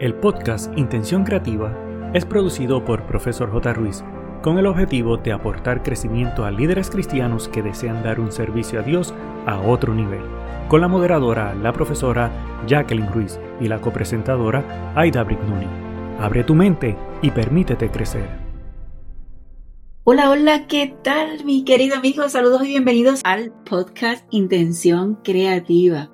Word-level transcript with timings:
El 0.00 0.14
podcast 0.14 0.72
Intención 0.78 1.24
Creativa 1.24 1.76
es 2.14 2.24
producido 2.24 2.82
por 2.86 3.04
Profesor 3.04 3.52
J. 3.52 3.74
Ruiz 3.74 4.02
con 4.42 4.56
el 4.56 4.64
objetivo 4.64 5.18
de 5.18 5.30
aportar 5.30 5.82
crecimiento 5.82 6.46
a 6.46 6.50
líderes 6.50 6.88
cristianos 6.88 7.48
que 7.48 7.60
desean 7.60 8.02
dar 8.02 8.18
un 8.18 8.32
servicio 8.32 8.80
a 8.80 8.82
Dios 8.82 9.12
a 9.44 9.60
otro 9.60 9.92
nivel, 9.92 10.22
con 10.68 10.80
la 10.80 10.88
moderadora, 10.88 11.54
la 11.54 11.74
profesora 11.74 12.30
Jacqueline 12.66 13.12
Ruiz 13.12 13.38
y 13.60 13.68
la 13.68 13.82
copresentadora 13.82 14.94
Aida 14.96 15.22
Brignoni. 15.22 15.66
Abre 16.18 16.44
tu 16.44 16.54
mente 16.54 16.96
y 17.20 17.30
permítete 17.30 17.90
crecer. 17.90 18.26
Hola, 20.04 20.30
hola, 20.30 20.66
¿qué 20.66 20.94
tal 21.04 21.44
mi 21.44 21.62
querido 21.62 21.96
amigo? 21.96 22.26
Saludos 22.30 22.62
y 22.64 22.68
bienvenidos 22.68 23.20
al 23.22 23.52
podcast 23.66 24.26
Intención 24.30 25.16
Creativa. 25.16 26.10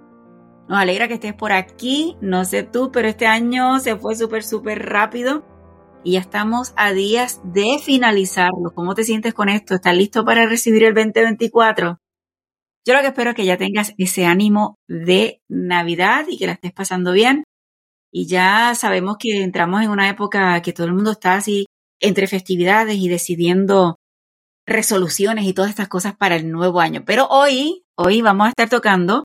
Nos 0.68 0.78
alegra 0.78 1.06
que 1.06 1.14
estés 1.14 1.34
por 1.34 1.52
aquí. 1.52 2.16
No 2.20 2.44
sé 2.44 2.64
tú, 2.64 2.90
pero 2.92 3.08
este 3.08 3.26
año 3.26 3.78
se 3.78 3.96
fue 3.96 4.16
súper, 4.16 4.42
súper 4.42 4.84
rápido 4.84 5.44
y 6.02 6.12
ya 6.12 6.20
estamos 6.20 6.72
a 6.76 6.92
días 6.92 7.40
de 7.44 7.78
finalizarlo. 7.82 8.72
¿Cómo 8.74 8.94
te 8.94 9.04
sientes 9.04 9.34
con 9.34 9.48
esto? 9.48 9.74
¿Estás 9.74 9.96
listo 9.96 10.24
para 10.24 10.46
recibir 10.46 10.84
el 10.84 10.94
2024? 10.94 11.98
Yo 12.84 12.94
lo 12.94 13.00
que 13.00 13.08
espero 13.08 13.30
es 13.30 13.36
que 13.36 13.44
ya 13.44 13.56
tengas 13.56 13.94
ese 13.98 14.26
ánimo 14.26 14.76
de 14.88 15.40
Navidad 15.48 16.26
y 16.28 16.38
que 16.38 16.46
la 16.46 16.52
estés 16.52 16.72
pasando 16.72 17.12
bien. 17.12 17.44
Y 18.12 18.28
ya 18.28 18.74
sabemos 18.74 19.16
que 19.18 19.42
entramos 19.42 19.82
en 19.82 19.90
una 19.90 20.08
época 20.08 20.60
que 20.62 20.72
todo 20.72 20.86
el 20.86 20.94
mundo 20.94 21.12
está 21.12 21.34
así 21.34 21.66
entre 22.00 22.26
festividades 22.28 22.96
y 22.96 23.08
decidiendo 23.08 23.96
resoluciones 24.66 25.44
y 25.44 25.52
todas 25.52 25.70
estas 25.70 25.88
cosas 25.88 26.16
para 26.16 26.36
el 26.36 26.50
nuevo 26.50 26.80
año. 26.80 27.04
Pero 27.04 27.26
hoy, 27.28 27.84
hoy 27.96 28.22
vamos 28.22 28.46
a 28.46 28.50
estar 28.50 28.68
tocando 28.68 29.24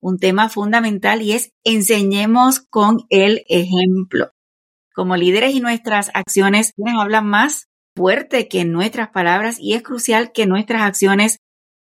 un 0.00 0.18
tema 0.18 0.48
fundamental 0.48 1.22
y 1.22 1.32
es 1.32 1.52
enseñemos 1.64 2.60
con 2.60 3.06
el 3.10 3.44
ejemplo. 3.48 4.30
Como 4.94 5.16
líderes 5.16 5.54
y 5.54 5.60
nuestras 5.60 6.10
acciones 6.14 6.72
hablan 6.98 7.26
más 7.26 7.68
fuerte 7.94 8.48
que 8.48 8.64
nuestras 8.64 9.10
palabras 9.10 9.58
y 9.60 9.74
es 9.74 9.82
crucial 9.82 10.32
que 10.32 10.46
nuestras 10.46 10.82
acciones 10.82 11.38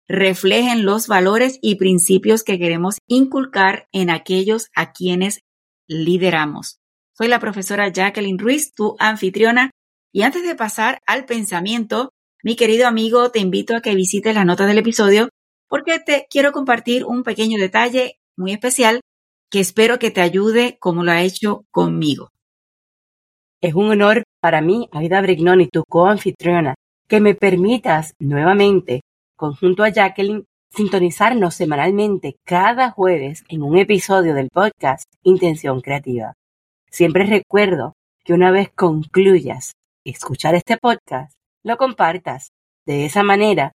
reflejen 0.06 0.84
los 0.84 1.08
valores 1.08 1.58
y 1.62 1.76
principios 1.76 2.42
que 2.42 2.58
queremos 2.58 2.98
inculcar 3.06 3.88
en 3.92 4.10
aquellos 4.10 4.68
a 4.74 4.92
quienes 4.92 5.40
lideramos. 5.86 6.78
Soy 7.16 7.28
la 7.28 7.38
profesora 7.38 7.88
Jacqueline 7.88 8.38
Ruiz, 8.38 8.72
tu 8.74 8.96
anfitriona, 8.98 9.70
y 10.12 10.22
antes 10.22 10.42
de 10.42 10.54
pasar 10.54 11.00
al 11.06 11.24
pensamiento, 11.24 12.10
mi 12.42 12.56
querido 12.56 12.86
amigo, 12.86 13.30
te 13.30 13.38
invito 13.38 13.76
a 13.76 13.80
que 13.80 13.94
visites 13.94 14.34
la 14.34 14.44
nota 14.44 14.66
del 14.66 14.78
episodio 14.78 15.30
porque 15.74 15.98
te 15.98 16.28
quiero 16.30 16.52
compartir 16.52 17.04
un 17.04 17.24
pequeño 17.24 17.58
detalle 17.58 18.20
muy 18.36 18.52
especial 18.52 19.00
que 19.50 19.58
espero 19.58 19.98
que 19.98 20.12
te 20.12 20.20
ayude 20.20 20.78
como 20.78 21.02
lo 21.02 21.10
ha 21.10 21.22
hecho 21.22 21.64
conmigo. 21.72 22.30
Es 23.60 23.74
un 23.74 23.90
honor 23.90 24.22
para 24.40 24.60
mí, 24.60 24.88
Aida 24.92 25.20
Brignoni, 25.20 25.66
tu 25.66 25.82
coanfitriona, 25.82 26.76
que 27.08 27.18
me 27.18 27.34
permitas 27.34 28.14
nuevamente, 28.20 29.00
conjunto 29.36 29.82
a 29.82 29.88
Jacqueline, 29.88 30.44
sintonizarnos 30.70 31.56
semanalmente 31.56 32.36
cada 32.44 32.92
jueves 32.92 33.42
en 33.48 33.64
un 33.64 33.76
episodio 33.76 34.32
del 34.32 34.50
podcast 34.50 35.02
Intención 35.24 35.80
Creativa. 35.80 36.34
Siempre 36.88 37.24
recuerdo 37.24 37.94
que 38.24 38.32
una 38.32 38.52
vez 38.52 38.70
concluyas 38.72 39.72
escuchar 40.04 40.54
este 40.54 40.76
podcast, 40.76 41.32
lo 41.64 41.76
compartas. 41.78 42.50
De 42.86 43.06
esa 43.06 43.24
manera 43.24 43.72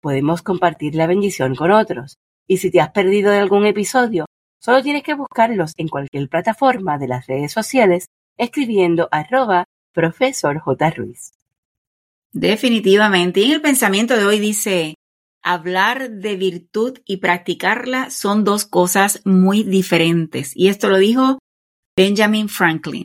podemos 0.00 0.42
compartir 0.42 0.94
la 0.94 1.06
bendición 1.06 1.54
con 1.54 1.70
otros. 1.70 2.18
Y 2.46 2.58
si 2.58 2.70
te 2.70 2.80
has 2.80 2.90
perdido 2.90 3.30
de 3.30 3.38
algún 3.38 3.66
episodio, 3.66 4.26
solo 4.60 4.82
tienes 4.82 5.02
que 5.02 5.14
buscarlos 5.14 5.72
en 5.76 5.88
cualquier 5.88 6.28
plataforma 6.28 6.98
de 6.98 7.08
las 7.08 7.26
redes 7.26 7.52
sociales 7.52 8.06
escribiendo 8.36 9.08
arroba 9.12 9.64
profesor 9.92 10.58
J. 10.58 10.90
Ruiz. 10.90 11.32
Definitivamente. 12.32 13.40
Y 13.40 13.44
en 13.44 13.52
el 13.52 13.60
pensamiento 13.60 14.16
de 14.16 14.24
hoy 14.24 14.38
dice, 14.38 14.94
hablar 15.42 16.10
de 16.10 16.36
virtud 16.36 16.98
y 17.04 17.18
practicarla 17.18 18.10
son 18.10 18.44
dos 18.44 18.64
cosas 18.64 19.20
muy 19.24 19.62
diferentes. 19.62 20.56
Y 20.56 20.68
esto 20.68 20.88
lo 20.88 20.98
dijo 20.98 21.38
Benjamin 21.96 22.48
Franklin. 22.48 23.04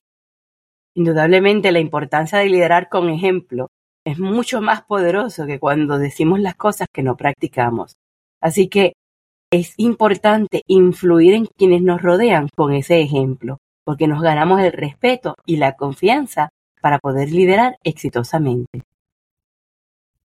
Indudablemente 0.95 1.71
la 1.71 1.79
importancia 1.79 2.39
de 2.39 2.49
liderar 2.49 2.87
con 2.89 3.09
ejemplo 3.09 3.67
es 4.05 4.19
mucho 4.19 4.61
más 4.61 4.83
poderoso 4.83 5.45
que 5.47 5.59
cuando 5.59 5.97
decimos 5.97 6.39
las 6.39 6.55
cosas 6.55 6.87
que 6.93 7.03
no 7.03 7.17
practicamos. 7.17 7.95
Así 8.39 8.69
que 8.69 8.93
es 9.51 9.73
importante 9.77 10.61
influir 10.67 11.33
en 11.33 11.45
quienes 11.45 11.81
nos 11.81 12.01
rodean 12.01 12.49
con 12.55 12.73
ese 12.73 13.01
ejemplo, 13.01 13.57
porque 13.83 14.07
nos 14.07 14.21
ganamos 14.21 14.61
el 14.61 14.71
respeto 14.71 15.35
y 15.45 15.57
la 15.57 15.75
confianza 15.75 16.49
para 16.81 16.99
poder 16.99 17.31
liderar 17.31 17.77
exitosamente. 17.83 18.83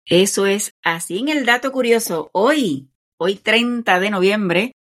Eso 0.06 0.46
es 0.46 0.72
así 0.82 1.18
en 1.18 1.28
el 1.28 1.44
dato 1.44 1.70
curioso. 1.70 2.30
Hoy, 2.32 2.88
hoy 3.18 3.34
30 3.34 4.00
de 4.00 4.10
noviembre, 4.10 4.72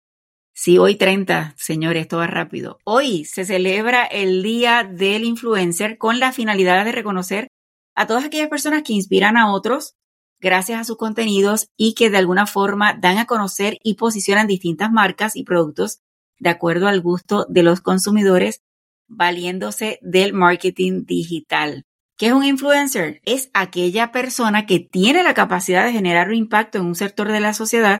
sí, 0.55 0.79
hoy 0.79 0.95
30, 0.95 1.55
señores, 1.57 2.03
esto 2.03 2.19
va 2.19 2.29
rápido. 2.29 2.79
Hoy 2.85 3.25
se 3.25 3.45
celebra 3.45 4.05
el 4.05 4.45
Día 4.45 4.85
del 4.85 5.25
Influencer 5.25 5.99
con 5.99 6.21
la 6.21 6.31
finalidad 6.31 6.85
de 6.85 6.93
reconocer 6.93 7.49
a 7.97 8.07
todas 8.07 8.25
aquellas 8.25 8.49
personas 8.49 8.83
que 8.85 8.93
inspiran 8.93 9.37
a 9.37 9.53
otros 9.53 9.97
gracias 10.39 10.81
a 10.81 10.85
sus 10.85 10.97
contenidos 10.97 11.71
y 11.77 11.95
que 11.95 12.11
de 12.11 12.19
alguna 12.19 12.47
forma 12.47 12.95
dan 12.95 13.19
a 13.19 13.27
conocer 13.27 13.79
y 13.83 13.95
posicionan 13.95 14.47
distintas 14.47 14.93
marcas 14.93 15.35
y 15.35 15.45
productos 15.45 16.01
de 16.39 16.51
acuerdo 16.51 16.87
al 16.87 17.01
gusto 17.01 17.47
de 17.49 17.63
los 17.63 17.81
consumidores, 17.81 18.61
valiéndose 19.09 19.99
del 20.03 20.35
marketing 20.35 21.05
digital. 21.07 21.85
¿Qué 22.19 22.27
es 22.27 22.33
un 22.33 22.45
influencer? 22.45 23.21
Es 23.25 23.51
aquella 23.55 24.13
persona 24.13 24.67
que 24.67 24.81
tiene 24.81 25.23
la 25.23 25.35
capacidad 25.35 25.85
de 25.85 25.93
generar 25.93 26.29
un 26.29 26.35
impacto 26.35 26.79
en 26.79 26.85
un 26.85 26.95
sector 26.95 27.33
de 27.33 27.41
la 27.41 27.55
sociedad, 27.55 27.99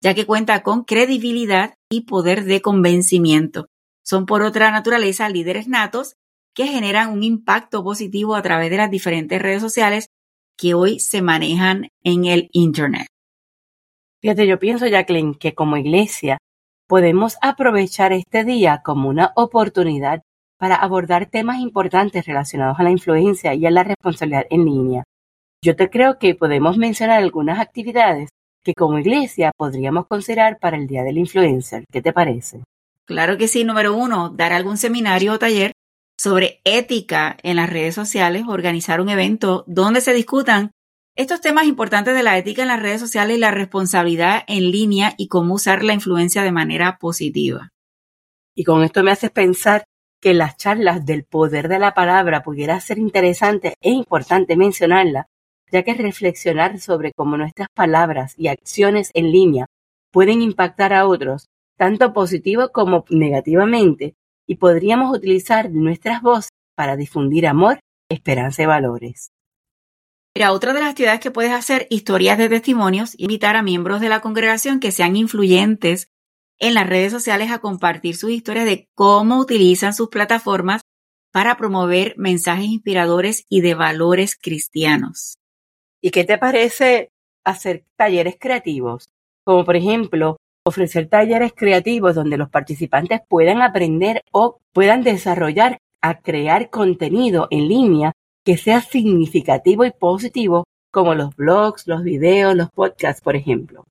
ya 0.00 0.14
que 0.14 0.26
cuenta 0.26 0.62
con 0.62 0.84
credibilidad 0.84 1.74
y 1.90 2.02
poder 2.02 2.44
de 2.44 2.62
convencimiento. 2.62 3.68
Son 4.02 4.26
por 4.26 4.42
otra 4.42 4.70
naturaleza 4.70 5.28
líderes 5.28 5.66
natos 5.66 6.16
que 6.54 6.66
generan 6.66 7.10
un 7.10 7.22
impacto 7.22 7.82
positivo 7.82 8.36
a 8.36 8.42
través 8.42 8.70
de 8.70 8.76
las 8.76 8.90
diferentes 8.90 9.40
redes 9.42 9.60
sociales 9.60 10.06
que 10.56 10.74
hoy 10.74 11.00
se 11.00 11.20
manejan 11.20 11.88
en 12.02 12.24
el 12.26 12.48
Internet. 12.52 13.06
Fíjate, 14.22 14.46
yo 14.46 14.58
pienso, 14.58 14.86
Jacqueline, 14.86 15.34
que 15.34 15.54
como 15.54 15.76
iglesia 15.76 16.38
podemos 16.86 17.36
aprovechar 17.42 18.12
este 18.12 18.44
día 18.44 18.82
como 18.84 19.08
una 19.08 19.32
oportunidad 19.36 20.22
para 20.58 20.76
abordar 20.76 21.26
temas 21.26 21.58
importantes 21.58 22.24
relacionados 22.24 22.78
a 22.78 22.84
la 22.84 22.90
influencia 22.90 23.54
y 23.54 23.66
a 23.66 23.70
la 23.70 23.84
responsabilidad 23.84 24.46
en 24.50 24.64
línea. 24.64 25.04
Yo 25.62 25.76
te 25.76 25.90
creo 25.90 26.18
que 26.18 26.34
podemos 26.34 26.78
mencionar 26.78 27.22
algunas 27.22 27.58
actividades 27.58 28.30
que 28.62 28.74
como 28.74 28.98
iglesia 28.98 29.52
podríamos 29.56 30.06
considerar 30.06 30.58
para 30.58 30.76
el 30.76 30.86
Día 30.86 31.02
del 31.02 31.18
Influencer. 31.18 31.84
¿Qué 31.90 32.00
te 32.00 32.12
parece? 32.12 32.62
Claro 33.04 33.36
que 33.36 33.48
sí. 33.48 33.64
Número 33.64 33.94
uno, 33.94 34.30
dar 34.30 34.52
algún 34.52 34.78
seminario 34.78 35.32
o 35.32 35.38
taller 35.38 35.72
sobre 36.18 36.60
ética 36.64 37.36
en 37.42 37.56
las 37.56 37.70
redes 37.70 37.94
sociales, 37.94 38.44
organizar 38.46 39.00
un 39.00 39.08
evento 39.08 39.64
donde 39.66 40.00
se 40.00 40.14
discutan 40.14 40.70
estos 41.16 41.40
temas 41.40 41.66
importantes 41.66 42.14
de 42.14 42.22
la 42.22 42.36
ética 42.38 42.62
en 42.62 42.68
las 42.68 42.82
redes 42.82 43.00
sociales 43.00 43.36
y 43.36 43.40
la 43.40 43.52
responsabilidad 43.52 44.42
en 44.48 44.70
línea 44.70 45.14
y 45.16 45.28
cómo 45.28 45.54
usar 45.54 45.84
la 45.84 45.94
influencia 45.94 46.42
de 46.42 46.50
manera 46.50 46.98
positiva. 46.98 47.70
Y 48.56 48.64
con 48.64 48.82
esto 48.82 49.02
me 49.02 49.12
haces 49.12 49.30
pensar 49.30 49.84
que 50.20 50.34
las 50.34 50.56
charlas 50.56 51.04
del 51.04 51.24
poder 51.24 51.68
de 51.68 51.78
la 51.78 51.94
palabra 51.94 52.42
pudiera 52.42 52.80
ser 52.80 52.98
interesante 52.98 53.74
e 53.80 53.90
importante 53.90 54.56
mencionarla, 54.56 55.26
ya 55.70 55.82
que 55.82 55.94
reflexionar 55.94 56.80
sobre 56.80 57.12
cómo 57.12 57.36
nuestras 57.36 57.68
palabras 57.74 58.34
y 58.36 58.48
acciones 58.48 59.10
en 59.14 59.30
línea 59.30 59.66
pueden 60.10 60.42
impactar 60.42 60.92
a 60.92 61.06
otros, 61.06 61.46
tanto 61.76 62.12
positivo 62.12 62.70
como 62.72 63.04
negativamente, 63.10 64.14
y 64.46 64.56
podríamos 64.56 65.16
utilizar 65.16 65.70
nuestras 65.70 66.22
voces 66.22 66.50
para 66.76 66.96
difundir 66.96 67.46
amor, 67.46 67.80
esperanza 68.08 68.62
y 68.62 68.66
valores. 68.66 69.30
Mira, 70.36 70.52
otra 70.52 70.72
de 70.72 70.80
las 70.80 70.90
actividades 70.90 71.20
que 71.20 71.30
puedes 71.30 71.52
hacer, 71.52 71.86
historias 71.90 72.38
de 72.38 72.48
testimonios, 72.48 73.14
invitar 73.18 73.54
a 73.54 73.62
miembros 73.62 74.00
de 74.00 74.08
la 74.08 74.20
congregación 74.20 74.80
que 74.80 74.90
sean 74.90 75.14
influyentes 75.14 76.08
en 76.58 76.74
las 76.74 76.88
redes 76.88 77.12
sociales 77.12 77.50
a 77.50 77.60
compartir 77.60 78.16
sus 78.16 78.30
historias 78.30 78.64
de 78.64 78.88
cómo 78.94 79.38
utilizan 79.38 79.94
sus 79.94 80.08
plataformas 80.08 80.82
para 81.32 81.56
promover 81.56 82.14
mensajes 82.16 82.66
inspiradores 82.66 83.44
y 83.48 83.60
de 83.60 83.74
valores 83.74 84.36
cristianos. 84.40 85.36
¿Y 86.00 86.10
qué 86.10 86.24
te 86.24 86.38
parece 86.38 87.10
hacer 87.44 87.84
talleres 87.96 88.36
creativos? 88.38 89.08
Como 89.44 89.64
por 89.64 89.76
ejemplo, 89.76 90.36
ofrecer 90.66 91.08
talleres 91.08 91.52
creativos 91.54 92.14
donde 92.14 92.38
los 92.38 92.48
participantes 92.48 93.20
puedan 93.28 93.60
aprender 93.60 94.22
o 94.32 94.60
puedan 94.72 95.02
desarrollar 95.02 95.78
a 96.00 96.20
crear 96.20 96.70
contenido 96.70 97.48
en 97.50 97.68
línea 97.68 98.12
que 98.44 98.56
sea 98.56 98.80
significativo 98.80 99.84
y 99.84 99.90
positivo, 99.90 100.64
como 100.90 101.14
los 101.14 101.34
blogs, 101.36 101.86
los 101.86 102.02
videos, 102.02 102.54
los 102.54 102.70
podcasts, 102.70 103.22
por 103.22 103.36
ejemplo. 103.36 103.86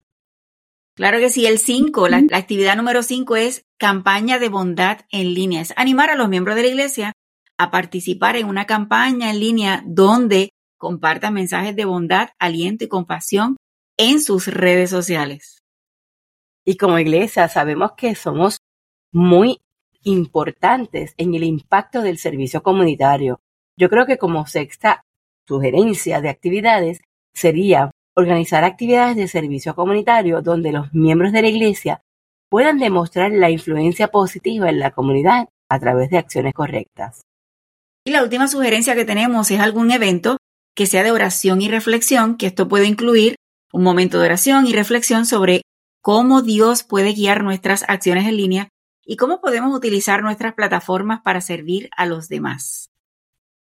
Claro 0.95 1.19
que 1.19 1.29
sí, 1.29 1.45
el 1.45 1.57
5, 1.57 2.07
la, 2.07 2.17
actividad 2.33 2.75
número 2.75 3.01
5 3.01 3.35
es 3.35 3.65
campaña 3.79 4.37
de 4.37 4.49
bondad 4.49 5.01
en 5.11 5.33
línea, 5.33 5.61
es 5.61 5.73
animar 5.75 6.11
a 6.11 6.15
los 6.15 6.29
miembros 6.29 6.55
de 6.55 6.63
la 6.63 6.67
iglesia 6.69 7.13
a 7.57 7.71
participar 7.71 8.35
en 8.35 8.47
una 8.47 8.65
campaña 8.65 9.31
en 9.31 9.39
línea 9.39 9.83
donde 9.85 10.49
compartan 10.77 11.33
mensajes 11.33 11.75
de 11.75 11.85
bondad, 11.85 12.29
aliento 12.39 12.83
y 12.83 12.89
compasión 12.89 13.57
en 13.97 14.21
sus 14.21 14.47
redes 14.47 14.89
sociales. 14.89 15.62
Y 16.65 16.77
como 16.77 16.99
iglesia 16.99 17.47
sabemos 17.49 17.93
que 17.93 18.15
somos 18.15 18.59
muy 19.11 19.59
importantes 20.03 21.13
en 21.17 21.33
el 21.35 21.43
impacto 21.43 22.01
del 22.01 22.17
servicio 22.17 22.63
comunitario. 22.63 23.39
Yo 23.77 23.89
creo 23.89 24.05
que 24.05 24.17
como 24.17 24.45
sexta 24.45 25.03
sugerencia 25.47 26.21
de 26.21 26.29
actividades 26.29 27.01
sería 27.33 27.91
organizar 28.15 28.63
actividades 28.63 29.15
de 29.15 29.27
servicio 29.27 29.75
comunitario 29.75 30.41
donde 30.41 30.71
los 30.71 30.93
miembros 30.93 31.31
de 31.31 31.41
la 31.41 31.47
iglesia 31.47 32.01
puedan 32.49 32.77
demostrar 32.77 33.31
la 33.31 33.49
influencia 33.49 34.09
positiva 34.09 34.69
en 34.69 34.79
la 34.79 34.91
comunidad 34.91 35.49
a 35.69 35.79
través 35.79 36.11
de 36.11 36.19
acciones 36.19 36.53
correctas. 36.53 37.23
Y 38.05 38.11
la 38.11 38.21
última 38.21 38.47
sugerencia 38.47 38.95
que 38.95 39.05
tenemos 39.05 39.49
es 39.49 39.59
algún 39.59 39.89
evento 39.91 40.37
que 40.75 40.85
sea 40.85 41.03
de 41.03 41.11
oración 41.11 41.61
y 41.61 41.69
reflexión, 41.69 42.37
que 42.37 42.47
esto 42.47 42.67
puede 42.67 42.85
incluir 42.85 43.35
un 43.71 43.83
momento 43.83 44.19
de 44.19 44.25
oración 44.25 44.67
y 44.67 44.73
reflexión 44.73 45.25
sobre 45.25 45.61
cómo 46.03 46.41
Dios 46.41 46.83
puede 46.83 47.13
guiar 47.13 47.45
nuestras 47.45 47.85
acciones 47.87 48.27
en 48.27 48.35
línea 48.35 48.69
y 49.05 49.15
cómo 49.15 49.39
podemos 49.39 49.73
utilizar 49.73 50.21
nuestras 50.21 50.53
plataformas 50.53 51.21
para 51.21 51.39
servir 51.39 51.89
a 51.95 52.05
los 52.05 52.27
demás. 52.27 52.89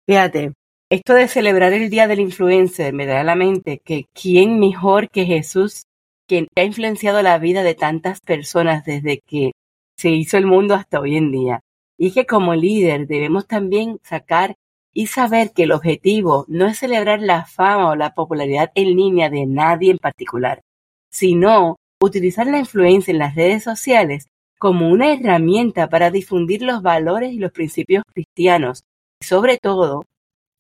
Fíjate, 0.06 0.52
esto 0.90 1.14
de 1.14 1.28
celebrar 1.28 1.72
el 1.72 1.88
Día 1.88 2.06
del 2.06 2.20
Influencer 2.20 2.92
me 2.92 3.06
da 3.06 3.24
la 3.24 3.36
mente 3.36 3.80
que 3.82 4.04
quién 4.12 4.60
mejor 4.60 5.08
que 5.08 5.24
Jesús, 5.24 5.84
quien 6.28 6.46
ha 6.56 6.62
influenciado 6.62 7.22
la 7.22 7.38
vida 7.38 7.62
de 7.62 7.74
tantas 7.74 8.20
personas 8.20 8.84
desde 8.84 9.20
que 9.26 9.52
se 9.96 10.10
hizo 10.10 10.36
el 10.36 10.44
mundo 10.44 10.74
hasta 10.74 11.00
hoy 11.00 11.16
en 11.16 11.32
día. 11.32 11.60
Y 11.96 12.12
que 12.12 12.26
como 12.26 12.54
líder 12.54 13.06
debemos 13.06 13.46
también 13.46 13.98
sacar 14.02 14.56
y 14.92 15.06
saber 15.06 15.52
que 15.52 15.62
el 15.62 15.72
objetivo 15.72 16.44
no 16.48 16.66
es 16.66 16.78
celebrar 16.80 17.22
la 17.22 17.46
fama 17.46 17.88
o 17.92 17.96
la 17.96 18.14
popularidad 18.14 18.72
en 18.74 18.94
línea 18.94 19.30
de 19.30 19.46
nadie 19.46 19.90
en 19.90 19.98
particular, 19.98 20.60
sino 21.08 21.76
utilizar 22.00 22.46
la 22.46 22.58
influencia 22.58 23.12
en 23.12 23.18
las 23.18 23.34
redes 23.34 23.64
sociales 23.64 24.26
como 24.58 24.88
una 24.88 25.12
herramienta 25.12 25.88
para 25.88 26.10
difundir 26.10 26.62
los 26.62 26.82
valores 26.82 27.32
y 27.32 27.38
los 27.38 27.52
principios 27.52 28.04
cristianos 28.12 28.84
y 29.20 29.26
sobre 29.26 29.58
todo 29.58 30.04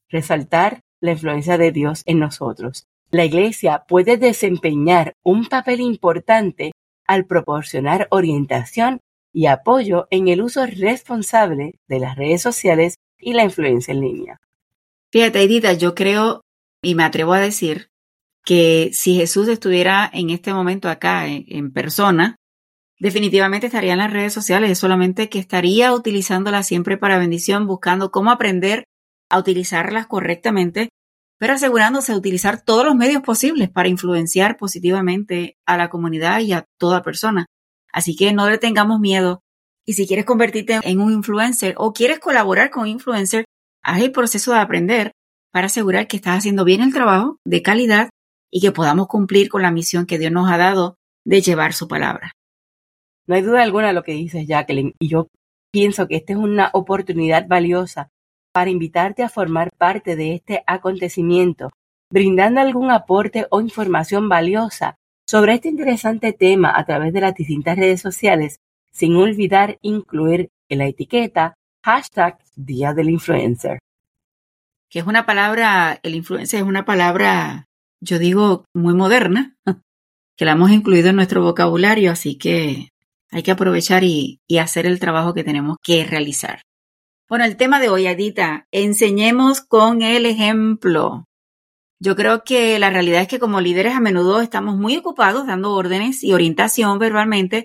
resaltar 0.08 0.80
la 1.00 1.12
influencia 1.12 1.58
de 1.58 1.72
Dios 1.72 2.02
en 2.06 2.18
nosotros. 2.18 2.86
La 3.10 3.24
Iglesia 3.24 3.84
puede 3.88 4.16
desempeñar 4.16 5.14
un 5.22 5.46
papel 5.46 5.80
importante 5.80 6.72
al 7.06 7.26
proporcionar 7.26 8.08
orientación 8.10 9.00
y 9.32 9.46
apoyo 9.46 10.08
en 10.10 10.28
el 10.28 10.42
uso 10.42 10.66
responsable 10.66 11.78
de 11.88 12.00
las 12.00 12.16
redes 12.16 12.42
sociales 12.42 12.96
y 13.18 13.34
la 13.34 13.44
influencia 13.44 13.92
en 13.92 14.00
línea. 14.00 14.40
Fíjate, 15.12 15.42
Edita, 15.42 15.72
yo 15.74 15.94
creo 15.94 16.40
y 16.82 16.94
me 16.94 17.04
atrevo 17.04 17.32
a 17.32 17.40
decir 17.40 17.88
que 18.46 18.90
si 18.92 19.16
Jesús 19.16 19.48
estuviera 19.48 20.08
en 20.10 20.30
este 20.30 20.54
momento 20.54 20.88
acá 20.88 21.26
en, 21.26 21.72
persona, 21.72 22.36
definitivamente 22.98 23.66
estaría 23.66 23.92
en 23.92 23.98
las 23.98 24.12
redes 24.12 24.32
sociales, 24.32 24.70
es 24.70 24.78
solamente 24.78 25.28
que 25.28 25.40
estaría 25.40 25.92
utilizándolas 25.92 26.66
siempre 26.66 26.96
para 26.96 27.18
bendición, 27.18 27.66
buscando 27.66 28.12
cómo 28.12 28.30
aprender 28.30 28.84
a 29.28 29.40
utilizarlas 29.40 30.06
correctamente, 30.06 30.90
pero 31.38 31.54
asegurándose 31.54 32.12
de 32.12 32.18
utilizar 32.18 32.62
todos 32.62 32.86
los 32.86 32.94
medios 32.94 33.20
posibles 33.22 33.68
para 33.68 33.88
influenciar 33.88 34.56
positivamente 34.56 35.56
a 35.66 35.76
la 35.76 35.90
comunidad 35.90 36.38
y 36.40 36.52
a 36.52 36.64
toda 36.78 37.02
persona. 37.02 37.46
Así 37.92 38.14
que 38.14 38.32
no 38.32 38.48
le 38.48 38.58
tengamos 38.58 39.00
miedo. 39.00 39.40
Y 39.84 39.94
si 39.94 40.06
quieres 40.06 40.24
convertirte 40.24 40.78
en 40.84 41.00
un 41.00 41.12
influencer 41.12 41.74
o 41.78 41.92
quieres 41.92 42.20
colaborar 42.20 42.70
con 42.70 42.84
un 42.84 42.88
influencer, 42.88 43.44
haz 43.82 44.00
el 44.00 44.12
proceso 44.12 44.52
de 44.52 44.60
aprender 44.60 45.10
para 45.52 45.66
asegurar 45.66 46.06
que 46.06 46.16
estás 46.16 46.38
haciendo 46.38 46.64
bien 46.64 46.80
el 46.80 46.92
trabajo 46.92 47.38
de 47.44 47.62
calidad 47.62 48.08
y 48.50 48.60
que 48.60 48.72
podamos 48.72 49.08
cumplir 49.08 49.48
con 49.48 49.62
la 49.62 49.70
misión 49.70 50.06
que 50.06 50.18
Dios 50.18 50.32
nos 50.32 50.50
ha 50.50 50.56
dado 50.56 50.96
de 51.24 51.40
llevar 51.40 51.72
su 51.72 51.88
palabra. 51.88 52.32
No 53.26 53.34
hay 53.34 53.42
duda 53.42 53.62
alguna 53.62 53.88
de 53.88 53.92
lo 53.92 54.04
que 54.04 54.12
dices, 54.12 54.46
Jacqueline, 54.46 54.94
y 55.00 55.08
yo 55.08 55.28
pienso 55.72 56.06
que 56.06 56.16
esta 56.16 56.32
es 56.32 56.38
una 56.38 56.70
oportunidad 56.72 57.46
valiosa 57.48 58.08
para 58.52 58.70
invitarte 58.70 59.22
a 59.22 59.28
formar 59.28 59.70
parte 59.76 60.16
de 60.16 60.34
este 60.34 60.62
acontecimiento, 60.66 61.70
brindando 62.10 62.60
algún 62.60 62.90
aporte 62.90 63.46
o 63.50 63.60
información 63.60 64.28
valiosa 64.28 64.96
sobre 65.28 65.54
este 65.54 65.68
interesante 65.68 66.32
tema 66.32 66.72
a 66.74 66.86
través 66.86 67.12
de 67.12 67.20
las 67.20 67.34
distintas 67.34 67.76
redes 67.76 68.00
sociales, 68.00 68.60
sin 68.92 69.16
olvidar 69.16 69.76
incluir 69.82 70.48
en 70.70 70.78
la 70.78 70.86
etiqueta 70.86 71.54
hashtag 71.84 72.38
Día 72.54 72.94
del 72.94 73.10
Influencer. 73.10 73.78
Que 74.88 75.00
es 75.00 75.06
una 75.06 75.26
palabra, 75.26 75.98
el 76.02 76.14
influencer 76.14 76.60
es 76.60 76.66
una 76.66 76.84
palabra, 76.84 77.65
yo 78.00 78.18
digo, 78.18 78.64
muy 78.74 78.94
moderna, 78.94 79.56
que 80.36 80.44
la 80.44 80.52
hemos 80.52 80.70
incluido 80.70 81.10
en 81.10 81.16
nuestro 81.16 81.42
vocabulario, 81.42 82.12
así 82.12 82.36
que 82.36 82.90
hay 83.30 83.42
que 83.42 83.50
aprovechar 83.50 84.04
y, 84.04 84.40
hacer 84.58 84.86
el 84.86 85.00
trabajo 85.00 85.34
que 85.34 85.44
tenemos 85.44 85.76
que 85.82 86.04
realizar. 86.04 86.62
Bueno, 87.28 87.44
el 87.44 87.56
tema 87.56 87.80
de 87.80 87.88
hoy, 87.88 88.06
Adita, 88.06 88.66
enseñemos 88.70 89.60
con 89.60 90.02
el 90.02 90.26
ejemplo. 90.26 91.24
Yo 92.00 92.14
creo 92.14 92.44
que 92.44 92.78
la 92.78 92.90
realidad 92.90 93.22
es 93.22 93.28
que 93.28 93.40
como 93.40 93.60
líderes 93.60 93.94
a 93.94 94.00
menudo 94.00 94.40
estamos 94.40 94.76
muy 94.76 94.96
ocupados 94.96 95.46
dando 95.46 95.72
órdenes 95.72 96.22
y 96.22 96.32
orientación 96.32 96.98
verbalmente, 96.98 97.64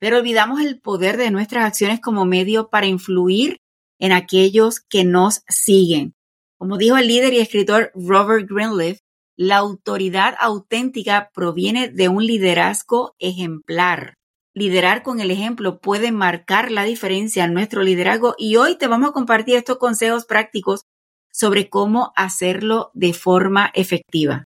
pero 0.00 0.18
olvidamos 0.18 0.60
el 0.60 0.80
poder 0.80 1.16
de 1.16 1.30
nuestras 1.30 1.64
acciones 1.64 2.00
como 2.00 2.24
medio 2.24 2.68
para 2.68 2.86
influir 2.86 3.56
en 3.98 4.12
aquellos 4.12 4.80
que 4.80 5.04
nos 5.04 5.42
siguen. 5.48 6.14
Como 6.58 6.76
dijo 6.78 6.96
el 6.96 7.06
líder 7.06 7.32
y 7.32 7.38
escritor 7.38 7.92
Robert 7.94 8.46
Greenleaf, 8.48 8.98
la 9.40 9.56
autoridad 9.56 10.34
auténtica 10.38 11.30
proviene 11.32 11.88
de 11.88 12.10
un 12.10 12.26
liderazgo 12.26 13.14
ejemplar. 13.18 14.12
Liderar 14.54 15.02
con 15.02 15.18
el 15.18 15.30
ejemplo 15.30 15.80
puede 15.80 16.12
marcar 16.12 16.70
la 16.70 16.84
diferencia 16.84 17.46
en 17.46 17.54
nuestro 17.54 17.82
liderazgo 17.82 18.34
y 18.36 18.56
hoy 18.56 18.76
te 18.76 18.86
vamos 18.86 19.08
a 19.08 19.12
compartir 19.14 19.56
estos 19.56 19.78
consejos 19.78 20.26
prácticos 20.26 20.82
sobre 21.32 21.70
cómo 21.70 22.12
hacerlo 22.16 22.90
de 22.92 23.14
forma 23.14 23.70
efectiva. 23.72 24.44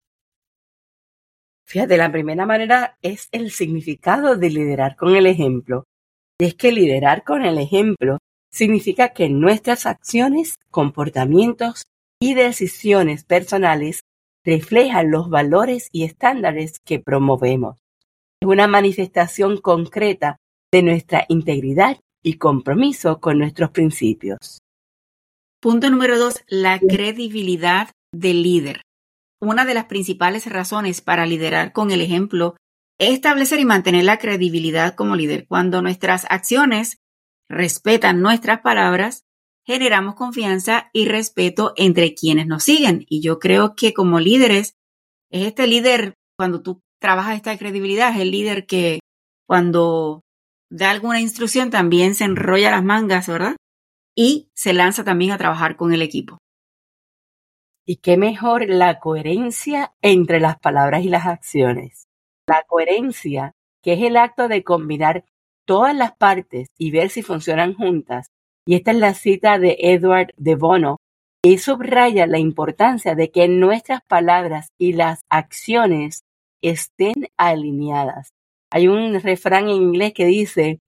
Fíjate, 1.67 1.99
la 1.99 2.11
primera 2.11 2.47
manera 2.47 2.97
es 3.03 3.29
el 3.31 3.51
significado 3.51 4.37
de 4.37 4.49
liderar 4.49 4.97
con 4.97 5.15
el 5.15 5.27
ejemplo. 5.27 5.85
Y 6.41 6.47
es 6.47 6.55
que 6.55 6.73
liderar 6.73 7.25
con 7.25 7.45
el 7.45 7.59
ejemplo 7.59 8.17
significa 8.51 9.11
que 9.11 9.29
nuestras 9.29 9.85
acciones, 9.85 10.55
comportamientos 10.71 11.83
y 12.23 12.33
decisiones 12.33 13.25
personales 13.25 14.01
reflejan 14.49 15.11
los 15.11 15.29
valores 15.29 15.91
y 15.93 16.05
estándares 16.05 16.81
que 16.81 16.99
promovemos 16.99 17.77
es 18.41 18.49
una 18.49 18.67
manifestación 18.67 19.59
concreta 19.59 20.39
de 20.73 20.83
nuestra 20.83 21.27
integridad 21.29 21.99
y 22.23 22.35
compromiso 22.35 23.21
con 23.21 23.39
nuestros 23.39 23.71
principios. 23.71 24.61
Punto 25.61 25.91
número 25.91 26.19
dos, 26.19 26.45
la 26.47 26.79
credibilidad 26.79 27.91
del 28.15 28.43
líder. 28.43 28.83
Una 29.41 29.67
de 29.67 29.75
las 29.75 29.85
principales 29.85 30.47
razones 30.47 31.03
para 31.03 31.27
liderar 31.27 31.73
con 31.73 31.91
el 31.91 32.01
ejemplo 32.01 32.57
es 32.99 33.11
establecer 33.11 33.59
y 33.61 33.67
mantener 33.67 34.05
la 34.05 34.19
credibilidad 34.19 34.95
como 34.95 35.15
líder. 35.15 35.47
Cuando 35.47 35.83
nuestras 35.83 36.27
acciones 36.31 36.97
respetan 37.51 38.23
nuestras 38.23 38.61
palabras, 38.61 39.25
generamos 39.69 40.15
confianza 40.15 40.89
y 40.95 41.05
respeto 41.05 41.75
entre 41.77 42.15
quienes 42.15 42.47
nos 42.47 42.65
siguen. 42.65 43.05
Y 43.07 43.21
yo 43.21 43.39
creo 43.39 43.75
que 43.77 43.93
como 43.93 44.19
líderes, 44.19 44.77
es 45.31 45.47
este 45.47 45.67
líder, 45.67 46.15
cuando 46.39 46.63
tú 46.63 46.81
trabaja 46.99 47.35
esta 47.35 47.57
credibilidad, 47.59 48.15
es 48.15 48.23
el 48.23 48.31
líder 48.31 48.65
que 48.65 49.01
cuando 49.47 50.23
da 50.71 50.91
alguna 50.91 51.21
instrucción 51.21 51.69
también 51.69 52.15
se 52.15 52.25
enrolla 52.25 52.71
las 52.71 52.83
mangas, 52.83 53.29
¿verdad? 53.29 53.57
Y 54.17 54.49
se 54.55 54.73
lanza 54.73 55.05
también 55.05 55.33
a 55.33 55.39
trabajar 55.39 55.77
con 55.77 55.93
el 55.93 56.01
equipo. 56.01 56.39
Y 57.87 57.97
qué 57.97 58.17
mejor 58.17 58.71
la 58.71 58.99
coherencia 59.01 59.93
entre 60.01 60.41
las 60.41 60.59
palabras 60.59 61.05
y 61.05 61.11
las 61.11 61.27
acciones. 61.27 62.07
La 62.47 62.65
coherencia, 62.67 63.53
que 63.83 63.93
es 63.93 64.03
el 64.03 64.17
acto 64.17 64.49
de 64.49 64.65
combinar 64.65 65.27
todas 65.67 65.95
las 65.95 66.17
partes 66.17 66.69
y 66.79 66.91
ver 66.91 67.11
si 67.11 67.21
funcionan 67.21 67.75
juntas. 67.75 68.29
Y 68.69 68.75
esta 68.75 68.91
es 68.91 68.99
la 68.99 69.15
cita 69.15 69.59
de 69.59 69.79
Edward 69.81 70.35
de 70.37 70.55
Bono, 70.55 70.99
y 71.43 71.57
subraya 71.57 72.27
la 72.27 72.39
importancia 72.39 73.15
de 73.15 73.31
que 73.31 73.49
nuestras 73.49 74.03
palabras 74.07 74.69
y 74.77 74.93
las 74.93 75.21
acciones 75.31 76.25
estén 76.63 77.29
alineadas. 77.39 78.29
Hay 78.71 78.87
un 78.87 79.19
refrán 79.23 79.71
en 79.71 79.77
inglés 79.77 80.13
que 80.13 80.27
dice, 80.27 80.81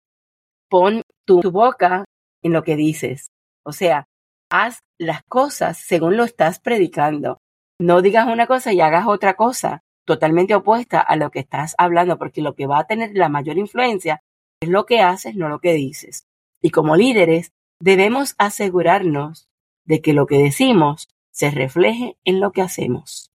pon 0.68 1.00
tu, 1.24 1.40
boca 1.50 2.04
en 2.42 2.52
lo 2.52 2.64
que 2.64 2.76
dices. 2.76 3.30
O 3.64 3.72
sea, 3.72 4.04
haz 4.50 4.80
las 4.98 5.22
cosas 5.22 5.78
según 5.78 6.18
lo 6.18 6.24
estás 6.24 6.60
predicando. 6.60 7.38
No 7.80 8.02
digas 8.02 8.26
una 8.26 8.46
cosa 8.46 8.74
y 8.74 8.82
hagas 8.82 9.06
otra 9.06 9.36
cosa 9.36 9.80
totalmente 10.04 10.54
opuesta 10.54 11.00
a 11.00 11.16
lo 11.16 11.30
que 11.30 11.38
estás 11.38 11.74
hablando, 11.78 12.18
porque 12.18 12.42
lo 12.42 12.54
que 12.54 12.66
va 12.66 12.80
a 12.80 12.86
tener 12.86 13.12
la 13.14 13.30
mayor 13.30 13.56
influencia 13.56 14.20
es 14.60 14.68
lo 14.68 14.84
que 14.84 15.00
haces, 15.00 15.34
no 15.34 15.48
lo 15.48 15.60
que 15.60 15.72
dices. 15.72 16.26
Y 16.60 16.68
como 16.68 16.94
líderes, 16.94 17.52
debemos 17.80 18.34
asegurarnos 18.38 19.48
de 19.84 20.00
que 20.00 20.12
lo 20.12 20.26
que 20.26 20.38
decimos 20.38 21.08
se 21.32 21.50
refleje 21.50 22.16
en 22.24 22.38
lo 22.38 22.52
que 22.52 22.62
hacemos. 22.62 23.30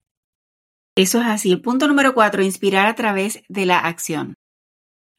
Eso 0.95 1.19
es 1.19 1.27
así. 1.27 1.51
El 1.51 1.61
punto 1.61 1.87
número 1.87 2.13
cuatro, 2.13 2.41
inspirar 2.41 2.87
a 2.87 2.95
través 2.95 3.43
de 3.49 3.65
la 3.65 3.79
acción. 3.79 4.35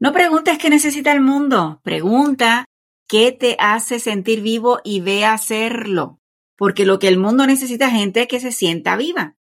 No 0.00 0.12
preguntes 0.12 0.59
qué 0.59 0.71
necesita 0.71 1.12
el 1.12 1.21
mundo, 1.21 1.80
pregunta 1.83 2.64
qué 3.09 3.33
te 3.33 3.56
hace 3.59 3.99
sentir 3.99 4.40
vivo 4.40 4.80
y 4.85 5.00
ve 5.00 5.25
a 5.25 5.35
hacerlo, 5.35 6.18
porque 6.56 6.87
lo 6.87 6.99
que 6.99 7.09
el 7.09 7.18
mundo 7.18 7.47
necesita 7.47 7.87
es 7.88 7.92
gente 7.92 8.28
que 8.28 8.40
se 8.40 8.52
sienta 8.52 8.97
viva. 8.97 9.37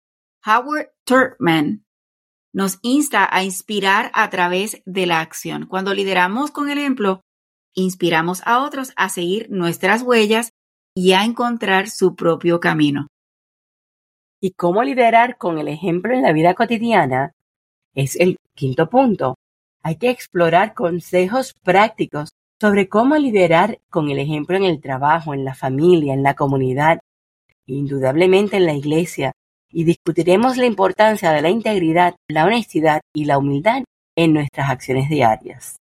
Howard 0.44 0.90
Turkman 1.04 1.84
nos 2.52 2.78
insta 2.82 3.28
a 3.30 3.44
inspirar 3.44 4.10
a 4.14 4.28
través 4.30 4.82
de 4.84 5.06
la 5.06 5.20
acción. 5.20 5.66
Cuando 5.66 5.94
lideramos 5.94 6.50
con 6.50 6.68
el 6.68 6.78
ejemplo, 6.78 7.22
inspiramos 7.74 8.42
a 8.46 8.62
otros 8.62 8.92
a 8.96 9.08
seguir 9.08 9.50
nuestras 9.50 10.02
huellas 10.02 10.50
y 10.94 11.12
a 11.12 11.24
encontrar 11.24 11.88
su 11.88 12.14
propio 12.14 12.60
camino. 12.60 13.08
¿Y 14.40 14.52
cómo 14.52 14.82
liderar 14.82 15.38
con 15.38 15.58
el 15.58 15.68
ejemplo 15.68 16.12
en 16.12 16.22
la 16.22 16.32
vida 16.32 16.54
cotidiana? 16.54 17.32
Es 17.94 18.16
el 18.16 18.36
quinto 18.54 18.90
punto. 18.90 19.36
Hay 19.82 19.96
que 19.96 20.10
explorar 20.10 20.74
consejos 20.74 21.54
prácticos 21.62 22.30
sobre 22.60 22.88
cómo 22.88 23.16
liderar 23.16 23.80
con 23.90 24.10
el 24.10 24.18
ejemplo 24.18 24.56
en 24.56 24.64
el 24.64 24.80
trabajo, 24.80 25.34
en 25.34 25.44
la 25.44 25.54
familia, 25.54 26.14
en 26.14 26.22
la 26.22 26.34
comunidad, 26.34 27.00
indudablemente 27.66 28.56
en 28.56 28.66
la 28.66 28.74
iglesia, 28.74 29.32
y 29.68 29.84
discutiremos 29.84 30.56
la 30.56 30.66
importancia 30.66 31.32
de 31.32 31.42
la 31.42 31.48
integridad, 31.48 32.14
la 32.28 32.44
honestidad 32.44 33.00
y 33.14 33.24
la 33.24 33.38
humildad 33.38 33.82
en 34.16 34.34
nuestras 34.34 34.70
acciones 34.70 35.08
diarias. 35.08 35.76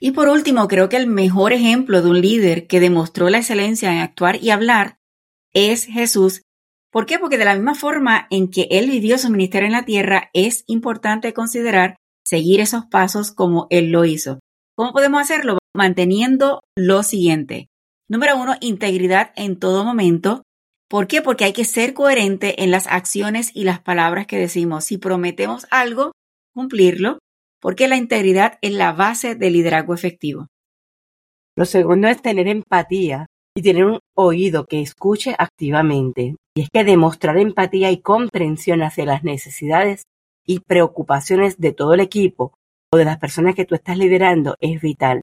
Y 0.00 0.12
por 0.12 0.28
último, 0.28 0.68
creo 0.68 0.88
que 0.88 0.96
el 0.96 1.08
mejor 1.08 1.52
ejemplo 1.52 2.02
de 2.02 2.10
un 2.10 2.20
líder 2.20 2.66
que 2.66 2.80
demostró 2.80 3.28
la 3.30 3.38
excelencia 3.38 3.92
en 3.92 3.98
actuar 3.98 4.42
y 4.42 4.50
hablar 4.50 4.98
es 5.52 5.86
Jesús. 5.86 6.42
¿Por 6.90 7.04
qué? 7.04 7.18
Porque 7.18 7.38
de 7.38 7.44
la 7.44 7.54
misma 7.54 7.74
forma 7.74 8.26
en 8.30 8.48
que 8.50 8.68
él 8.70 8.88
vivió 8.88 9.18
su 9.18 9.30
ministerio 9.30 9.66
en 9.66 9.72
la 9.72 9.84
tierra, 9.84 10.30
es 10.32 10.64
importante 10.66 11.32
considerar 11.32 11.96
seguir 12.24 12.60
esos 12.60 12.86
pasos 12.86 13.32
como 13.32 13.66
él 13.70 13.90
lo 13.90 14.04
hizo. 14.04 14.38
¿Cómo 14.76 14.92
podemos 14.92 15.20
hacerlo? 15.20 15.58
Manteniendo 15.74 16.60
lo 16.76 17.02
siguiente. 17.02 17.68
Número 18.08 18.36
uno, 18.36 18.54
integridad 18.60 19.32
en 19.34 19.58
todo 19.58 19.84
momento. 19.84 20.42
¿Por 20.88 21.08
qué? 21.08 21.20
Porque 21.20 21.44
hay 21.44 21.52
que 21.52 21.64
ser 21.64 21.92
coherente 21.92 22.62
en 22.62 22.70
las 22.70 22.86
acciones 22.86 23.50
y 23.52 23.64
las 23.64 23.80
palabras 23.80 24.26
que 24.26 24.38
decimos. 24.38 24.84
Si 24.84 24.96
prometemos 24.96 25.66
algo, 25.70 26.12
cumplirlo 26.54 27.18
porque 27.60 27.88
la 27.88 27.96
integridad 27.96 28.58
es 28.62 28.72
la 28.72 28.92
base 28.92 29.34
del 29.34 29.54
liderazgo 29.54 29.94
efectivo. 29.94 30.46
Lo 31.56 31.64
segundo 31.64 32.08
es 32.08 32.22
tener 32.22 32.46
empatía 32.46 33.26
y 33.56 33.62
tener 33.62 33.84
un 33.84 33.98
oído 34.14 34.66
que 34.66 34.80
escuche 34.80 35.34
activamente. 35.36 36.36
Y 36.54 36.62
es 36.62 36.68
que 36.70 36.84
demostrar 36.84 37.36
empatía 37.38 37.90
y 37.90 38.00
comprensión 38.00 38.82
hacia 38.82 39.04
las 39.04 39.24
necesidades 39.24 40.04
y 40.46 40.60
preocupaciones 40.60 41.58
de 41.58 41.72
todo 41.72 41.94
el 41.94 42.00
equipo 42.00 42.54
o 42.92 42.96
de 42.96 43.04
las 43.04 43.18
personas 43.18 43.54
que 43.54 43.64
tú 43.64 43.74
estás 43.74 43.98
liderando 43.98 44.54
es 44.60 44.80
vital. 44.80 45.22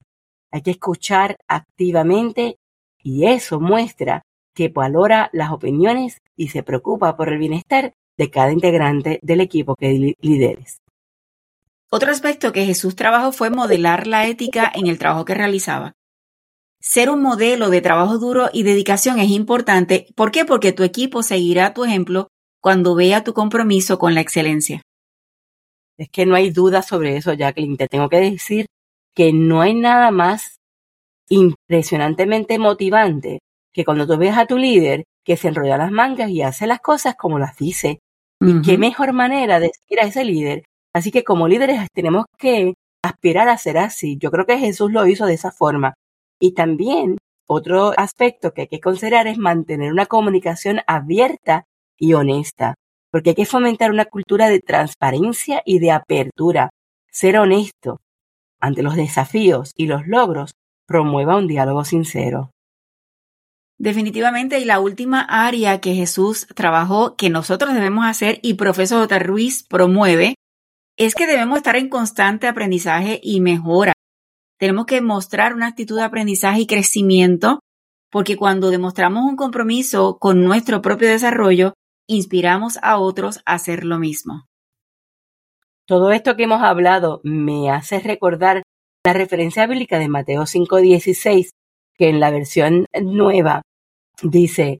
Hay 0.52 0.62
que 0.62 0.72
escuchar 0.72 1.38
activamente 1.48 2.58
y 3.02 3.26
eso 3.28 3.60
muestra 3.60 4.24
que 4.54 4.70
valora 4.70 5.30
las 5.34 5.52
opiniones 5.52 6.20
y 6.36 6.50
se 6.50 6.64
preocupa 6.64 7.16
por 7.16 7.30
el 7.30 7.40
bienestar 7.40 7.94
de 8.18 8.30
cada 8.30 8.52
integrante 8.52 9.20
del 9.22 9.42
equipo 9.42 9.76
que 9.76 10.16
lideres. 10.20 10.80
Otro 11.96 12.12
aspecto 12.12 12.52
que 12.52 12.66
Jesús 12.66 12.98
trabajó 12.98 13.32
fue 13.32 13.50
modelar 13.50 14.06
la 14.06 14.28
ética 14.28 14.70
en 14.76 14.88
el 14.88 15.00
trabajo 15.00 15.24
que 15.24 15.34
realizaba. 15.34 15.94
Ser 16.82 17.10
un 17.10 17.22
modelo 17.22 17.70
de 17.70 17.80
trabajo 17.80 18.18
duro 18.18 18.50
y 18.52 18.64
dedicación 18.64 19.18
es 19.18 19.30
importante. 19.30 20.08
¿Por 20.14 20.30
qué? 20.30 20.44
Porque 20.44 20.74
tu 20.74 20.84
equipo 20.84 21.24
seguirá 21.24 21.74
tu 21.74 21.86
ejemplo 21.86 22.28
cuando 22.60 22.96
vea 22.96 23.24
tu 23.24 23.34
compromiso 23.34 23.98
con 23.98 24.14
la 24.14 24.20
excelencia. 24.20 24.82
Es 25.98 26.10
que 26.10 26.26
no 26.26 26.36
hay 26.36 26.50
duda 26.50 26.82
sobre 26.82 27.16
eso, 27.16 27.32
Jacqueline. 27.32 27.78
Te 27.78 27.88
tengo 27.88 28.10
que 28.10 28.20
decir 28.20 28.66
que 29.16 29.32
no 29.32 29.62
hay 29.62 29.74
nada 29.74 30.12
más 30.12 30.58
impresionantemente 31.30 32.60
motivante 32.60 33.40
que 33.74 33.86
cuando 33.86 34.06
tú 34.06 34.18
ves 34.18 34.38
a 34.38 34.48
tu 34.48 34.58
líder 34.58 35.06
que 35.24 35.38
se 35.38 35.48
enrolla 35.48 35.78
las 35.78 35.92
mangas 35.94 36.30
y 36.30 36.42
hace 36.42 36.68
las 36.68 36.82
cosas 36.82 37.16
como 37.16 37.40
las 37.40 37.56
dice. 37.56 38.00
Y 38.42 38.62
qué 38.64 38.78
mejor 38.78 39.14
manera 39.14 39.62
de 39.62 39.72
seguir 39.74 40.02
a 40.02 40.08
ese 40.08 40.26
líder 40.26 40.64
Así 40.96 41.12
que 41.12 41.26
como 41.26 41.50
líderes 41.50 41.90
tenemos 41.94 42.24
que 42.38 42.74
aspirar 43.04 43.50
a 43.50 43.58
ser 43.58 43.78
así. 43.78 44.18
Yo 44.18 44.32
creo 44.32 44.46
que 44.46 44.58
Jesús 44.58 44.94
lo 44.94 45.06
hizo 45.06 45.26
de 45.26 45.34
esa 45.34 45.52
forma. 45.52 45.94
Y 46.40 46.54
también 46.54 47.18
otro 47.50 47.92
aspecto 47.98 48.54
que 48.54 48.62
hay 48.62 48.68
que 48.70 48.80
considerar 48.80 49.28
es 49.28 49.38
mantener 49.38 49.92
una 49.92 50.06
comunicación 50.06 50.80
abierta 50.88 51.66
y 51.98 52.14
honesta, 52.14 52.76
porque 53.12 53.32
hay 53.32 53.36
que 53.36 53.46
fomentar 53.46 53.92
una 53.92 54.06
cultura 54.06 54.48
de 54.48 54.62
transparencia 54.62 55.62
y 55.66 55.80
de 55.80 55.92
apertura. 55.92 56.70
Ser 57.12 57.40
honesto 57.40 57.98
ante 58.62 58.82
los 58.82 58.96
desafíos 58.96 59.74
y 59.76 59.88
los 59.88 60.08
logros 60.08 60.54
promueva 60.88 61.36
un 61.36 61.48
diálogo 61.48 61.84
sincero. 61.84 62.52
Definitivamente, 63.78 64.60
y 64.60 64.64
la 64.64 64.80
última 64.80 65.24
área 65.24 65.82
que 65.82 65.94
Jesús 65.94 66.48
trabajó 66.56 67.18
que 67.18 67.30
nosotros 67.30 67.74
debemos 67.74 68.06
hacer 68.06 68.40
y 68.42 68.54
profesor 68.54 69.02
J. 69.02 69.20
Ruiz 69.20 69.64
promueve 69.64 70.36
es 70.98 71.16
que 71.16 71.28
debemos 71.28 71.58
estar 71.58 71.76
en 71.76 71.90
constante 71.90 72.48
aprendizaje 72.48 73.20
y 73.22 73.42
mejora. 73.42 73.94
Tenemos 74.58 74.86
que 74.86 75.02
mostrar 75.02 75.54
una 75.54 75.68
actitud 75.68 75.98
de 75.98 76.04
aprendizaje 76.04 76.62
y 76.62 76.68
crecimiento, 76.68 77.60
porque 78.10 78.38
cuando 78.38 78.70
demostramos 78.70 79.26
un 79.26 79.36
compromiso 79.36 80.18
con 80.20 80.44
nuestro 80.44 80.82
propio 80.82 81.10
desarrollo, 81.10 81.74
inspiramos 82.08 82.78
a 82.82 82.98
otros 82.98 83.42
a 83.46 83.56
hacer 83.56 83.84
lo 83.84 84.00
mismo. 84.00 84.46
Todo 85.86 86.12
esto 86.12 86.36
que 86.36 86.44
hemos 86.44 86.62
hablado 86.62 87.20
me 87.24 87.70
hace 87.70 88.00
recordar 88.00 88.64
la 89.06 89.14
referencia 89.14 89.68
bíblica 89.68 90.00
de 90.00 90.08
Mateo 90.08 90.46
5:16, 90.46 91.52
que 91.98 92.10
en 92.10 92.20
la 92.20 92.32
versión 92.32 92.86
nueva 93.02 93.62
dice, 94.24 94.80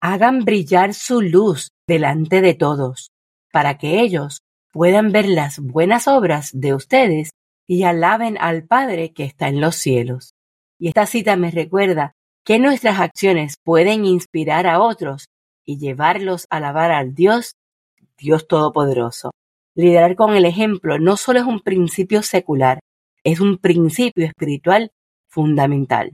hagan 0.00 0.44
brillar 0.44 0.94
su 0.94 1.20
luz 1.20 1.68
delante 1.86 2.40
de 2.40 2.54
todos, 2.54 3.10
para 3.52 3.76
que 3.76 4.00
ellos 4.00 4.38
puedan 4.76 5.10
ver 5.10 5.26
las 5.26 5.58
buenas 5.58 6.06
obras 6.06 6.50
de 6.52 6.74
ustedes 6.74 7.30
y 7.66 7.84
alaben 7.84 8.36
al 8.38 8.66
Padre 8.66 9.14
que 9.14 9.24
está 9.24 9.48
en 9.48 9.58
los 9.58 9.76
cielos. 9.76 10.34
Y 10.78 10.88
esta 10.88 11.06
cita 11.06 11.34
me 11.36 11.50
recuerda 11.50 12.12
que 12.44 12.58
nuestras 12.58 13.00
acciones 13.00 13.56
pueden 13.64 14.04
inspirar 14.04 14.66
a 14.66 14.80
otros 14.80 15.28
y 15.64 15.78
llevarlos 15.78 16.46
a 16.50 16.58
alabar 16.58 16.92
al 16.92 17.14
Dios, 17.14 17.54
Dios 18.18 18.46
Todopoderoso. 18.46 19.30
Liderar 19.74 20.14
con 20.14 20.36
el 20.36 20.44
ejemplo 20.44 20.98
no 20.98 21.16
solo 21.16 21.38
es 21.40 21.46
un 21.46 21.60
principio 21.60 22.22
secular, 22.22 22.80
es 23.24 23.40
un 23.40 23.56
principio 23.56 24.26
espiritual 24.26 24.90
fundamental. 25.26 26.12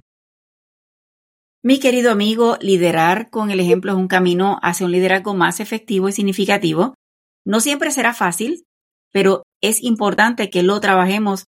Mi 1.64 1.81
querido 1.81 2.12
amigo, 2.12 2.59
liderar 2.61 3.28
con 3.28 3.50
el 3.50 3.59
ejemplo 3.59 3.90
es 3.90 3.99
un 3.99 4.07
camino 4.07 4.61
hacia 4.62 4.87
un 4.87 4.92
liderazgo 4.92 5.35
más 5.35 5.59
efectivo 5.59 6.09
y 6.09 6.12
significativo 6.12 6.95
no 7.44 7.61
siempre 7.61 7.90
será 7.90 8.14
fácil, 8.14 8.64
pero 9.12 9.42
es 9.61 9.82
importante 9.82 10.50
que 10.50 10.62
lo 10.62 10.80
trabajemos 10.80 11.44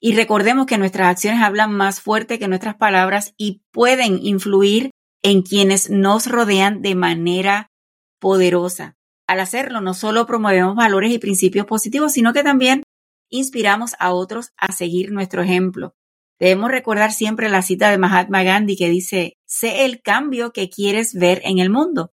y 0.00 0.14
recordemos 0.14 0.66
que 0.66 0.78
nuestras 0.78 1.08
acciones 1.08 1.42
hablan 1.42 1.72
más 1.72 2.00
fuerte 2.00 2.38
que 2.38 2.48
nuestras 2.48 2.76
palabras 2.76 3.34
y 3.36 3.62
pueden 3.72 4.18
influir 4.22 4.90
en 5.22 5.42
quienes 5.42 5.90
nos 5.90 6.26
rodean 6.26 6.82
de 6.82 6.94
manera 6.94 7.70
poderosa. 8.20 8.94
Al 9.26 9.40
hacerlo, 9.40 9.80
no 9.80 9.94
solo 9.94 10.26
promovemos 10.26 10.76
valores 10.76 11.12
y 11.12 11.18
principios 11.18 11.66
positivos, 11.66 12.12
sino 12.12 12.32
que 12.32 12.44
también 12.44 12.82
inspiramos 13.30 13.94
a 13.98 14.12
otros 14.12 14.52
a 14.56 14.72
seguir 14.72 15.10
nuestro 15.10 15.42
ejemplo. 15.42 15.94
Debemos 16.38 16.70
recordar 16.70 17.12
siempre 17.12 17.48
la 17.48 17.62
cita 17.62 17.90
de 17.90 17.98
Mahatma 17.98 18.42
Gandhi 18.42 18.76
que 18.76 18.90
dice, 18.90 19.36
sé 19.46 19.86
el 19.86 20.02
cambio 20.02 20.52
que 20.52 20.68
quieres 20.68 21.14
ver 21.14 21.40
en 21.44 21.58
el 21.58 21.70
mundo. 21.70 22.12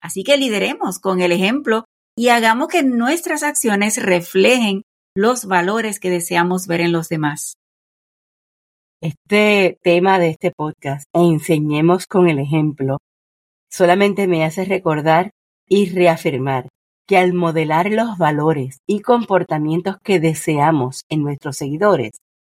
Así 0.00 0.24
que 0.24 0.36
lideremos 0.36 0.98
con 0.98 1.20
el 1.20 1.32
ejemplo 1.32 1.86
y 2.16 2.28
hagamos 2.28 2.68
que 2.68 2.82
nuestras 2.82 3.42
acciones 3.42 4.02
reflejen 4.02 4.82
los 5.14 5.46
valores 5.46 5.98
que 5.98 6.10
deseamos 6.10 6.66
ver 6.66 6.80
en 6.80 6.92
los 6.92 7.08
demás. 7.08 7.54
Este 9.00 9.78
tema 9.82 10.18
de 10.18 10.28
este 10.30 10.52
podcast, 10.52 11.04
enseñemos 11.12 12.06
con 12.06 12.28
el 12.28 12.38
ejemplo, 12.38 12.98
solamente 13.70 14.28
me 14.28 14.44
hace 14.44 14.64
recordar 14.64 15.30
y 15.68 15.90
reafirmar 15.90 16.68
que 17.08 17.16
al 17.16 17.32
modelar 17.32 17.90
los 17.90 18.16
valores 18.16 18.78
y 18.86 19.00
comportamientos 19.00 19.96
que 20.04 20.20
deseamos 20.20 21.02
en 21.08 21.22
nuestros 21.22 21.56
seguidores, 21.56 22.12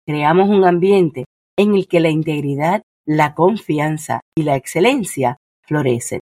creamos 0.05 0.49
un 0.49 0.65
ambiente 0.65 1.25
en 1.57 1.73
el 1.73 1.87
que 1.87 1.99
la 1.99 2.09
integridad, 2.09 2.83
la 3.07 3.33
confianza 3.33 4.21
y 4.37 4.43
la 4.43 4.55
excelencia 4.55 5.37
florecen. 5.61 6.19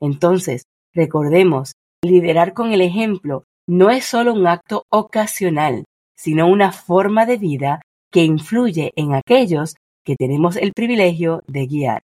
Entonces, 0.00 0.62
recordemos 0.94 1.72
Liderar 2.04 2.54
con 2.54 2.72
el 2.72 2.80
ejemplo 2.80 3.44
no 3.68 3.90
es 3.90 4.04
solo 4.04 4.32
un 4.32 4.46
acto 4.46 4.84
ocasional, 4.88 5.84
sino 6.16 6.46
una 6.46 6.70
forma 6.70 7.26
de 7.26 7.36
vida 7.36 7.82
que 8.12 8.24
influye 8.24 8.92
en 8.94 9.14
aquellos 9.14 9.74
que 10.04 10.14
tenemos 10.16 10.56
el 10.56 10.72
privilegio 10.72 11.42
de 11.48 11.66
guiar. 11.66 12.02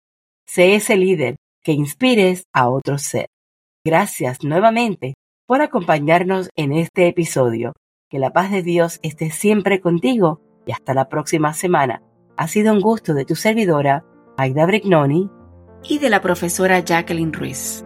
Sé 0.48 0.76
ese 0.76 0.98
líder 0.98 1.36
que 1.64 1.74
inspires 1.74 2.44
a 2.54 2.70
otros 2.70 3.04
ser. 3.04 3.28
Gracias 3.86 4.44
nuevamente 4.44 5.14
por 5.48 5.62
acompañarnos 5.62 6.50
en 6.56 6.74
este 6.74 7.08
episodio. 7.08 7.74
Que 8.10 8.20
la 8.20 8.32
paz 8.32 8.52
de 8.52 8.64
Dios 8.64 9.00
esté 9.04 9.30
siempre 9.30 9.80
contigo 9.80 10.42
y 10.66 10.72
hasta 10.72 10.94
la 10.94 11.08
próxima 11.08 11.54
semana. 11.54 12.02
Ha 12.36 12.48
sido 12.48 12.74
un 12.74 12.82
gusto 12.82 13.14
de 13.14 13.26
tu 13.26 13.36
servidora, 13.36 14.06
Aida 14.38 14.66
Brignoni, 14.66 15.30
y 15.84 16.00
de 16.00 16.10
la 16.10 16.22
profesora 16.22 16.80
Jacqueline 16.80 17.34
Ruiz. 17.34 17.86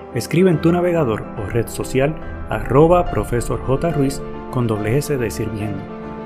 escribe 0.15 0.49
en 0.49 0.61
tu 0.61 0.71
navegador 0.71 1.23
o 1.37 1.49
red 1.49 1.67
social 1.67 2.15
arroba 2.49 3.05
profesor 3.11 3.61
J. 3.61 3.91
Ruiz 3.91 4.21
con 4.51 4.67
doble 4.67 4.97
S 4.97 5.17
de 5.17 5.31
sirviendo. 5.31 5.81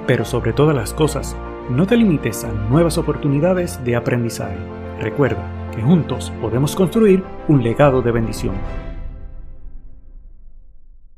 Pero 0.08 0.26
sobre 0.26 0.54
todas 0.54 0.76
las 0.76 0.94
cosas, 0.94 1.36
no 1.70 1.88
te 1.88 1.98
limites 1.98 2.44
a 2.44 2.52
nuevas 2.52 2.98
oportunidades 2.98 3.84
de 3.84 3.96
aprendizaje. 3.96 4.58
Recuerda 5.00 5.44
que 5.74 5.82
juntos 5.82 6.32
podemos 6.42 6.76
construir 6.76 7.24
un 7.48 7.64
legado 7.64 8.02
de 8.02 8.12
bendición. 8.12 8.56